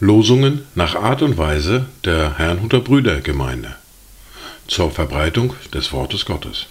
[0.00, 3.76] Losungen nach Art und Weise der Herrnhuter Brüdergemeinde
[4.66, 6.66] zur Verbreitung des Wortes Gottes.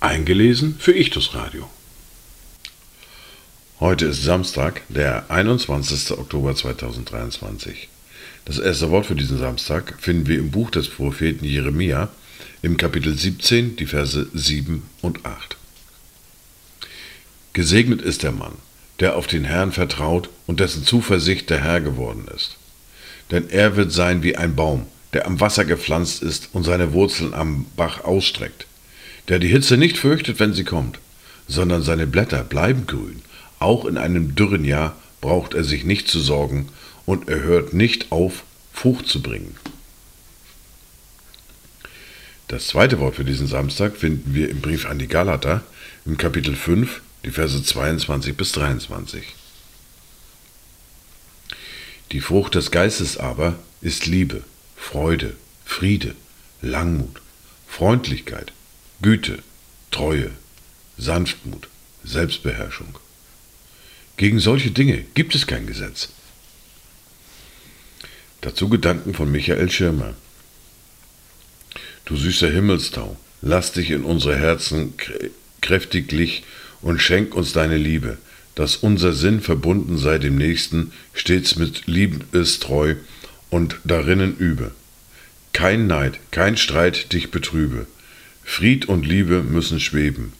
[0.00, 1.70] Eingelesen für Ichtus Radio.
[3.80, 6.18] Heute ist Samstag, der 21.
[6.18, 7.88] Oktober 2023.
[8.44, 12.10] Das erste Wort für diesen Samstag finden wir im Buch des Propheten Jeremia
[12.62, 15.56] im Kapitel 17, die Verse 7 und 8.
[17.54, 18.52] Gesegnet ist der Mann,
[19.00, 22.56] der auf den Herrn vertraut und dessen Zuversicht der Herr geworden ist.
[23.32, 27.34] Denn er wird sein wie ein Baum, der am Wasser gepflanzt ist und seine Wurzeln
[27.34, 28.66] am Bach ausstreckt,
[29.26, 31.00] der die Hitze nicht fürchtet, wenn sie kommt,
[31.48, 33.22] sondern seine Blätter bleiben grün.
[33.58, 36.68] Auch in einem dürren Jahr braucht er sich nicht zu sorgen
[37.06, 39.56] und er hört nicht auf, Frucht zu bringen.
[42.52, 45.62] Das zweite Wort für diesen Samstag finden wir im Brief an die Galater
[46.04, 49.24] im Kapitel 5, die Verse 22 bis 23.
[52.10, 54.44] Die Frucht des Geistes aber ist Liebe,
[54.76, 56.14] Freude, Friede,
[56.60, 57.22] Langmut,
[57.66, 58.52] Freundlichkeit,
[59.00, 59.38] Güte,
[59.90, 60.30] Treue,
[60.98, 61.68] Sanftmut,
[62.04, 62.98] Selbstbeherrschung.
[64.18, 66.10] Gegen solche Dinge gibt es kein Gesetz.
[68.42, 70.12] Dazu Gedanken von Michael Schirmer.
[72.12, 74.92] Du süßer Himmelstau, lass dich in unsere Herzen
[75.62, 76.42] kräftiglich
[76.82, 78.18] und schenk uns deine Liebe,
[78.54, 82.96] dass unser Sinn verbunden sei dem Nächsten, stets mit Liebestreu
[83.48, 84.72] und darinnen übe.
[85.54, 87.86] Kein Neid, kein Streit dich betrübe.
[88.44, 90.34] Fried und Liebe müssen schweben.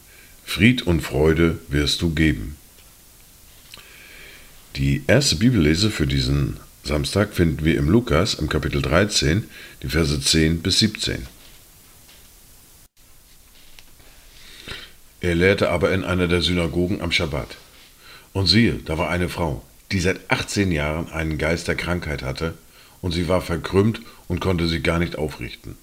[0.45, 2.55] Fried und Freude wirst du geben.
[4.75, 9.45] Die erste Bibellese für diesen Samstag finden wir im Lukas im Kapitel 13,
[9.81, 11.25] die Verse 10 bis 17.
[15.23, 17.55] Er lehrte aber in einer der Synagogen am Schabbat.
[18.33, 22.55] Und siehe, da war eine Frau, die seit 18 Jahren einen Geist der Krankheit hatte,
[23.01, 25.77] und sie war verkrümmt und konnte sich gar nicht aufrichten.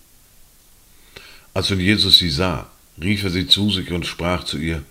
[1.54, 2.68] Als nun Jesus sie sah,
[3.00, 4.82] rief er sie zu sich und sprach zu ihr,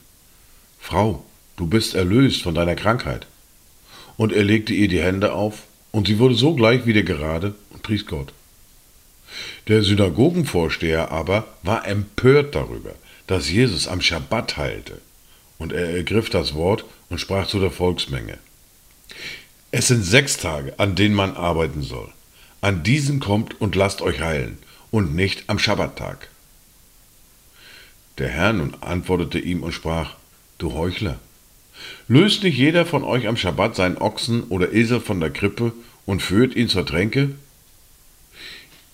[0.80, 1.24] Frau,
[1.56, 3.28] du bist erlöst von deiner Krankheit.
[4.18, 5.62] Und er legte ihr die Hände auf,
[5.92, 8.34] und sie wurde sogleich wieder gerade und pries Gott.
[9.68, 12.96] Der Synagogenvorsteher aber war empört darüber,
[13.30, 15.00] dass Jesus am Schabbat heilte.
[15.60, 18.40] Und er ergriff das Wort und sprach zu der Volksmenge.
[19.70, 22.12] Es sind sechs Tage, an denen man arbeiten soll.
[22.60, 24.58] An diesen kommt und lasst euch heilen,
[24.90, 26.30] und nicht am Schabbattag.
[28.18, 30.16] Der Herr nun antwortete ihm und sprach,
[30.58, 31.20] Du Heuchler,
[32.08, 35.74] löst nicht jeder von euch am Schabbat seinen Ochsen oder Esel von der Krippe
[36.08, 37.36] und führt ihn zur Tränke?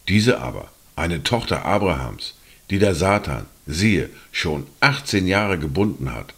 [0.10, 2.36] Diese aber, eine Tochter Abrahams,
[2.70, 6.34] die der Satan, siehe, schon 18 Jahre gebunden hat.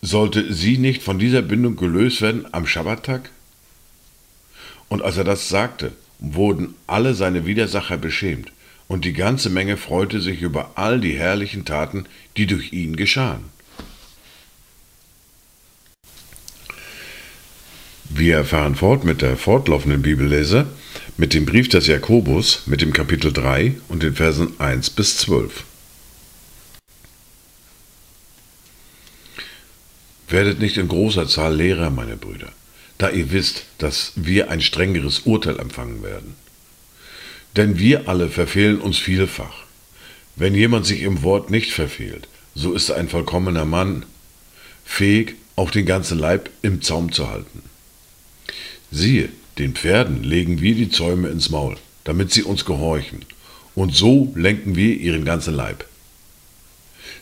[0.00, 3.30] Sollte sie nicht von dieser Bindung gelöst werden am Schabbattag?
[4.88, 8.52] Und als er das sagte, wurden alle seine Widersacher beschämt,
[8.88, 12.04] und die ganze Menge freute sich über all die herrlichen Taten,
[12.36, 13.44] die durch ihn geschahen.
[18.10, 20.66] Wir erfahren fort mit der fortlaufenden Bibellese,
[21.16, 25.64] mit dem Brief des Jakobus, mit dem Kapitel 3 und den Versen 1 bis 12.
[30.32, 32.48] Werdet nicht in großer Zahl Lehrer, meine Brüder,
[32.96, 36.36] da ihr wisst, dass wir ein strengeres Urteil empfangen werden.
[37.54, 39.64] Denn wir alle verfehlen uns vielfach.
[40.34, 44.06] Wenn jemand sich im Wort nicht verfehlt, so ist er ein vollkommener Mann,
[44.86, 47.62] fähig, auch den ganzen Leib im Zaum zu halten.
[48.90, 49.28] Siehe,
[49.58, 53.26] den Pferden legen wir die Zäume ins Maul, damit sie uns gehorchen,
[53.74, 55.84] und so lenken wir ihren ganzen Leib.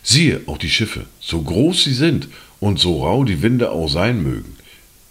[0.01, 2.29] Siehe auch die Schiffe, so groß sie sind
[2.61, 4.55] und so rau die Winde auch sein mögen,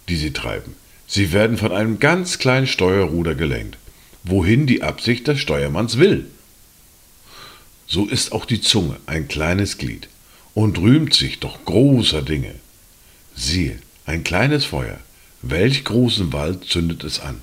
[0.09, 0.73] die sie treiben.
[1.05, 3.77] Sie werden von einem ganz kleinen Steuerruder gelenkt,
[4.23, 6.25] wohin die Absicht des Steuermanns will.
[7.85, 10.07] So ist auch die Zunge ein kleines Glied
[10.53, 12.55] und rühmt sich doch großer Dinge.
[13.35, 14.99] Siehe, ein kleines Feuer,
[15.41, 17.41] welch großen Wald zündet es an.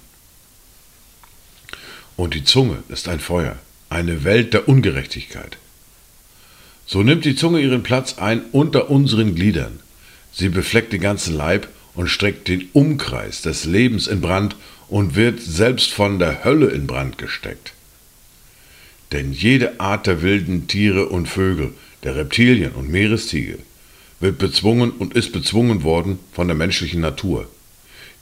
[2.16, 3.56] Und die Zunge ist ein Feuer,
[3.90, 5.58] eine Welt der Ungerechtigkeit.
[6.86, 9.80] So nimmt die Zunge ihren Platz ein unter unseren Gliedern.
[10.38, 14.54] Sie befleckt den ganzen Leib und streckt den Umkreis des Lebens in Brand
[14.86, 17.72] und wird selbst von der Hölle in Brand gesteckt.
[19.10, 21.74] Denn jede Art der wilden Tiere und Vögel,
[22.04, 23.58] der Reptilien und Meerestiere,
[24.20, 27.48] wird bezwungen und ist bezwungen worden von der menschlichen Natur.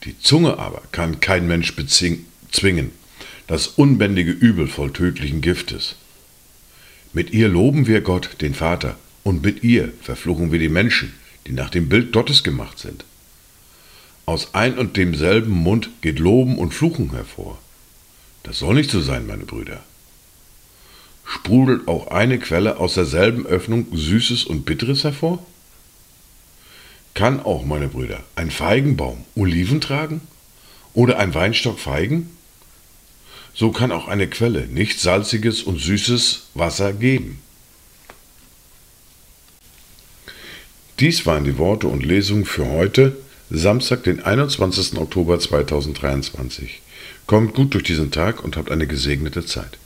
[0.03, 2.91] Die Zunge aber kann kein Mensch bezwingen,
[3.45, 5.95] das unbändige Übel voll tödlichen Giftes.
[7.13, 11.13] Mit ihr loben wir Gott, den Vater, Und mit ihr verfluchen wir die Menschen,
[11.47, 13.05] die nach dem Bild Gottes gemacht sind.
[14.25, 17.57] Aus ein und demselben Mund geht Loben und Fluchen hervor.
[18.43, 19.81] Das soll nicht so sein, meine Brüder.
[21.25, 25.45] Sprudelt auch eine Quelle aus derselben Öffnung Süßes und Bitteres hervor?
[27.13, 30.21] Kann auch, meine Brüder, ein Feigenbaum Oliven tragen?
[30.93, 32.29] Oder ein Weinstock Feigen?
[33.53, 37.41] So kann auch eine Quelle nicht salziges und süßes Wasser geben.
[40.99, 43.15] Dies waren die Worte und Lesungen für heute,
[43.51, 44.97] Samstag, den 21.
[44.97, 46.81] Oktober 2023.
[47.27, 49.77] Kommt gut durch diesen Tag und habt eine gesegnete Zeit.